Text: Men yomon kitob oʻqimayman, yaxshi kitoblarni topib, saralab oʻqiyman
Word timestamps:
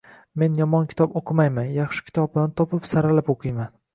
Men 0.43 0.53
yomon 0.59 0.87
kitob 0.93 1.19
oʻqimayman, 1.19 1.69
yaxshi 1.77 2.05
kitoblarni 2.09 2.57
topib, 2.63 2.91
saralab 2.95 3.33
oʻqiyman 3.37 3.71